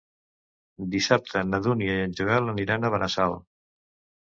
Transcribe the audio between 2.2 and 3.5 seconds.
Joel aniran a Benassal.